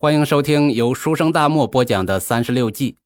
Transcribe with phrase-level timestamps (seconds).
[0.00, 2.98] 欢迎收听由书生大漠播讲的三十六计。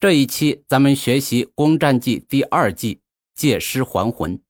[0.00, 2.98] 这一期咱们学习《攻战记》第二计
[3.36, 4.40] “借尸还魂”。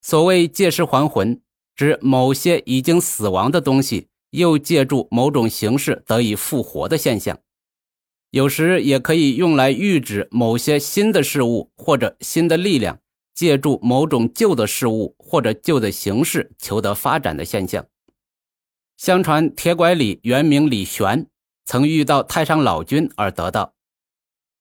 [0.00, 1.42] 所谓“借尸还魂”，
[1.74, 7.36] 指某些已经死亡的东西又借助某种形式得以复活的现象。
[8.30, 13.00] 有时也可以用来喻指某些新的事物或者新的力量
[13.34, 17.84] 借助某种旧的事物或者旧的形式求得发展的现象。
[19.00, 21.26] 相传铁拐李原名李玄，
[21.64, 23.72] 曾遇到太上老君而得道。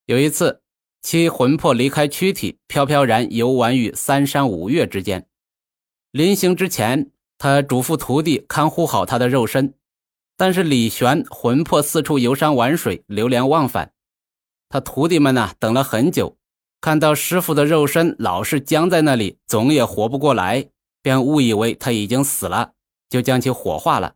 [0.06, 0.62] 有一次，
[1.02, 5.28] 其魂魄离开躯体，飘飘然游玩于三山五岳之间。
[6.12, 9.74] 临行之前，他嘱咐徒弟看护好他的肉身。
[10.38, 13.92] 但是李玄魂魄四处游山玩水，流连忘返。
[14.70, 16.38] 他徒弟们呢，等了很久，
[16.80, 20.70] 看到师傅的肉身老是僵在那里，总也活不过来，
[21.02, 22.72] 便误以为他已经死了，
[23.10, 24.16] 就将其火化了。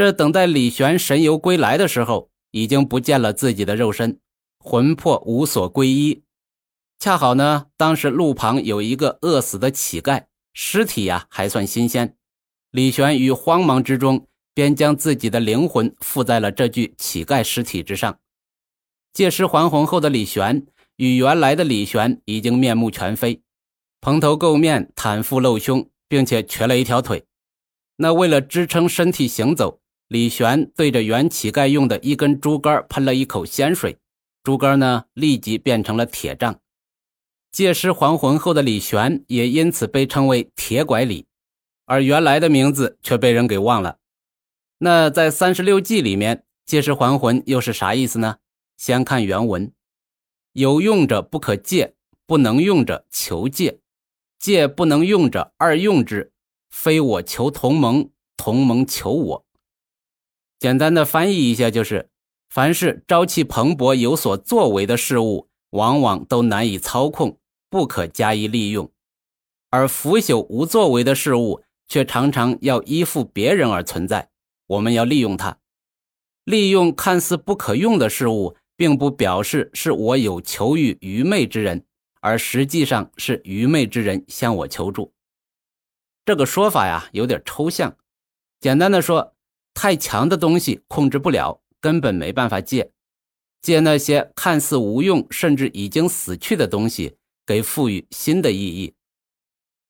[0.00, 4.18] 这等待李玄神游归来的时候，已经不见了自己的肉身，
[4.58, 6.22] 魂魄无所归依。
[6.98, 12.16] 恰好呢，当时路旁有一个饿死的乞丐，尸体呀还算新鲜。
[12.70, 18.18] 李玄于慌忙之中，便将自己的灵魂附在了这具乞丐尸体之上。
[19.12, 23.42] 借尸还魂后的李玄，与原来的李玄已经面目全非，
[24.00, 27.26] 蓬头垢面，袒腹露胸，并且瘸了一条腿。
[27.96, 29.79] 那为了支撑身体行走。
[30.10, 33.96] 李玄对着原乞丐用的一根竹竿喷了一口仙水，
[34.42, 36.58] 竹竿呢立即变成了铁杖。
[37.52, 41.26] 借尸还魂后的李玄也因此被称为铁拐李，
[41.86, 43.98] 而原来的名字却被人给忘了。
[44.78, 48.38] 那在三十六计里面，借尸还魂又是啥意思呢？
[48.76, 49.70] 先看原文：
[50.54, 51.94] 有用者不可借，
[52.26, 53.78] 不能用者求借，
[54.40, 56.32] 借不能用者二用之，
[56.68, 59.46] 非我求同盟，同盟求我。
[60.60, 62.10] 简单的翻译一下，就是
[62.50, 67.38] 凡是朝气蓬勃、有所作为的事物，往往都难以操控，
[67.70, 68.90] 不可加以利用；
[69.70, 74.28] 而腐朽无作为的事物，却常常要依附别人而存在。
[74.66, 75.56] 我们要利用它。
[76.44, 81.86] 利用看似不可用的事物，并不表示是我有求于愚昧之人，
[82.20, 85.14] 而实际上是愚昧之人向我求助。
[86.26, 87.96] 这个说法呀，有点抽象。
[88.60, 89.34] 简单的说。
[89.82, 92.90] 太强的东西控制不了，根本没办法借。
[93.62, 98.92] 借那些看似无用，甚至已经死去的东西，给赋予新的意义。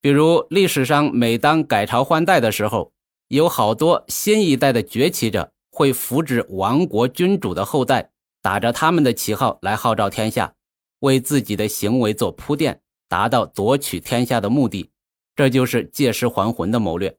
[0.00, 2.92] 比如历史上，每当改朝换代的时候，
[3.26, 10.54] 有好多新一代的崛起者会扶植亡国君主的后代，打着他们的旗号来号召天下，
[11.00, 14.88] 为自己的行为做铺垫，达到夺取天下的目的。
[15.34, 17.16] 这就是借尸还魂的谋略。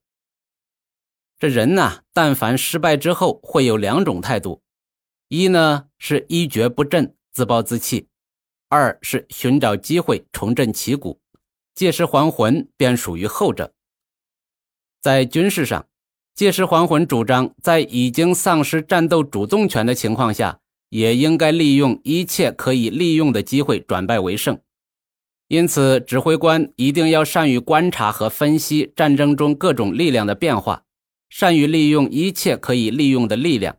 [1.42, 4.62] 这人呢，但凡失败之后，会有两种态度：
[5.28, 8.06] 一呢是一蹶不振，自暴自弃；
[8.70, 11.20] 二是寻找机会重振旗鼓，
[11.74, 13.74] 借尸还魂便属于后者。
[15.02, 15.88] 在军事上，
[16.36, 20.60] 借尸还魂主张在已经丧失战斗主动权的情况下，
[20.90, 24.60] 也应该利用一切可以利用的机会转败为胜。
[25.48, 30.84] 因此，指挥官一定要善于观察和分析战争中各种力量的变化。
[31.32, 33.78] 善于利用一切可以利用的力量，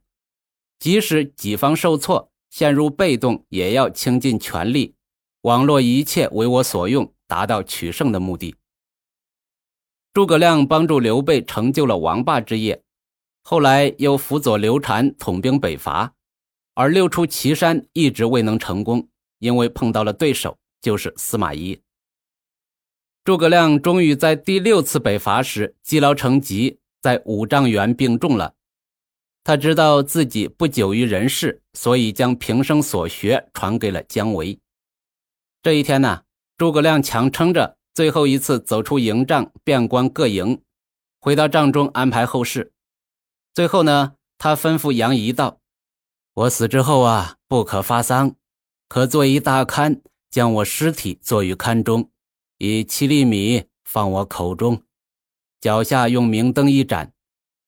[0.79, 4.95] 即使己方受挫、陷入被动，也要倾尽全力，
[5.43, 8.57] 网络一切为我所用，达到取胜的目的。
[10.15, 12.83] 诸葛亮帮助刘备成就了王霸之业，
[13.43, 16.15] 后来又辅佐刘禅统兵北伐，
[16.73, 19.07] 而六出祁山一直未能成功，
[19.41, 21.79] 因为碰到了对手，就是司马懿。
[23.25, 26.79] 诸葛亮终于在第六次北伐时积劳成疾。
[27.03, 28.55] 在五丈原病重了，
[29.43, 34.57] 他知道自己不久于人世，所以将平生所学传给了姜维。
[35.61, 36.23] 这一天呢，
[36.57, 40.63] 诸葛亮强撑着最后一次走出营帐，遍观各营，
[41.21, 42.73] 回到帐中安排后事。
[43.53, 45.59] 最后呢，他吩咐杨仪道
[46.35, 48.37] ：“我死之后啊，不可发丧，
[48.87, 50.01] 可做一大龛，
[50.31, 52.09] 将我尸体坐于龛中，
[52.59, 54.85] 以七粒米放我口中。”
[55.63, 57.13] 脚下用明灯一盏，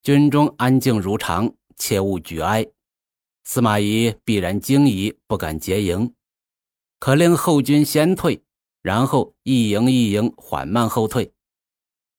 [0.03, 2.67] 军中安静如常，切勿举哀。
[3.45, 6.13] 司马懿必然惊疑，不敢结营。
[6.99, 8.43] 可令后军先退，
[8.81, 11.31] 然后一营一营缓慢后退。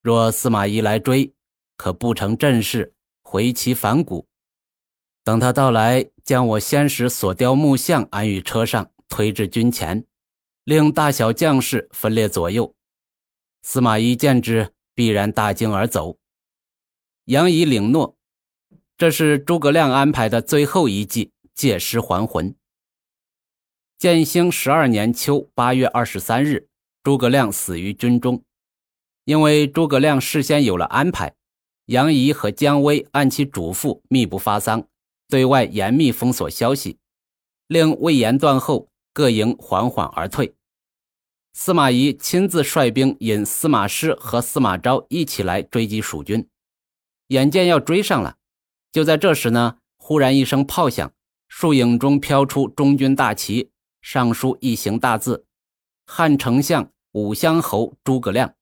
[0.01, 1.31] 若司马懿来追，
[1.77, 4.27] 可不成阵势，回其反骨。
[5.25, 10.07] 等他到来，将我先时所雕木像安于车上，推至军前，
[10.65, 12.75] 令大小将士分列左右。
[13.61, 14.73] 司马懿见之。
[14.97, 16.17] 必然大惊而走。
[17.27, 18.17] 杨仪领诺，
[18.97, 22.57] 这是诸葛亮安排的最后一计——借尸还魂。
[23.99, 26.69] 建兴十二年秋八月二十三日，
[27.03, 28.43] 诸葛亮死于军中。
[29.25, 31.35] 因为诸葛亮事先有了安排，
[31.87, 34.87] 杨仪和姜维按其嘱咐密不发丧，
[35.29, 36.99] 对外严密封锁消息，
[37.67, 40.55] 令魏延断后，各营缓缓而退。
[41.59, 46.47] 司马懿亲自率兵引司马师和司马昭一起来追击蜀军，
[47.29, 48.37] 眼见要追上了。
[48.93, 51.11] 就在这时呢，忽然一声炮响，
[51.49, 53.71] 树影中飘出中军大旗，
[54.03, 55.47] 上书一行大字
[56.05, 58.55] ：“汉丞相武乡侯诸葛亮。”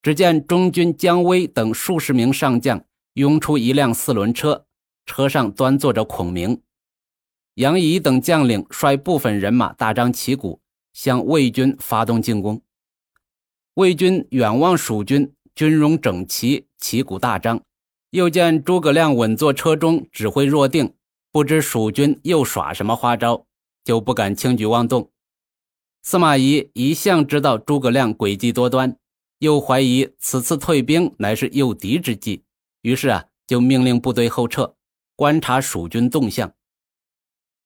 [0.00, 4.64] 只见中军姜维等数十名上将拥出一辆四轮车，
[5.06, 6.62] 车上端坐着孔明。
[7.54, 10.60] 杨仪等将领率部分人马大张旗鼓
[10.96, 12.62] 向魏军发动进攻。
[13.74, 17.62] 魏军远望蜀军军容整齐，旗鼓大张。
[18.12, 20.94] 又见诸葛亮稳坐车中，指挥若定，
[21.30, 23.44] 不知蜀军又耍什么花招，
[23.84, 25.10] 就不敢轻举妄动。
[26.02, 28.96] 司马懿一向知道诸葛亮诡计多端，
[29.40, 32.42] 又怀疑此次退兵乃是诱敌之计，
[32.80, 34.74] 于是啊，就命令部队后撤，
[35.14, 36.54] 观察蜀军动向。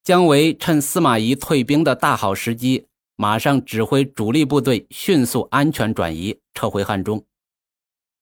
[0.03, 2.87] 姜维趁司马懿退兵的大好时机，
[3.21, 7.23] 马上指挥主力部队迅速安全转移，撤回汉中。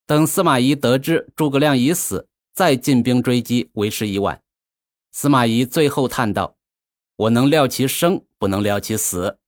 [0.04, 4.42] 等司马懿得知诸葛亮已死，再进兵追击，为时已晚。
[5.10, 6.58] 司马懿最后叹道
[7.16, 9.38] ：“我能料其生，不能料其死。”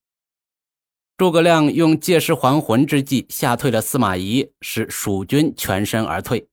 [1.19, 6.49] 诸葛亮用借尸还魂之计吓退了司马懿，使蜀军全身而退。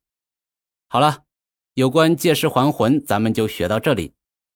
[0.90, 1.24] 好了，
[1.76, 4.12] 有关借尸还魂，咱们就学到这里。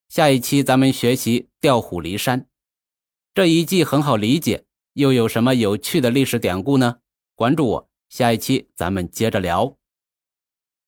[0.09, 2.45] 下一期咱们学习调虎离山。
[3.35, 6.97] 这一季很好理解，又有什么有趣的历史典故呢？
[7.33, 7.89] 关注我。
[8.07, 9.75] 下一期咱们接着聊。